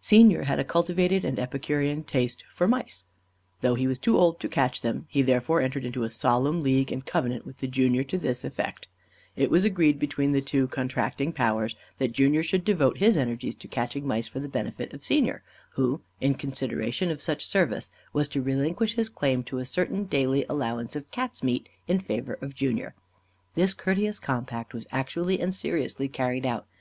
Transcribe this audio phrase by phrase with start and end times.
[0.00, 3.04] Senior had a cultivated and epicurean taste for mice,
[3.60, 6.90] though he was too old to catch them; he therefore entered into a solemn league
[6.90, 8.88] and covenant with the junior to this effect:
[9.36, 13.68] It was agreed between the two contracting powers, that Junior should devote his energies to
[13.68, 15.44] catching mice for the benefit of Senior,
[15.74, 20.44] who, in consideration of such service, was to relinquish his claim to a certain daily
[20.48, 22.96] allowance of Cat's meat in favour of Junior.
[23.54, 26.66] This courteous compact was actually and seriously carried out.